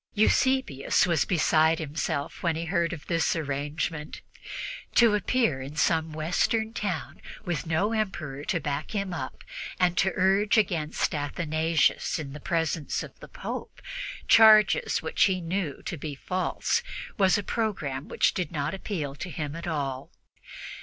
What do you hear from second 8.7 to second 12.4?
him up, and to urge against Athanasius, in the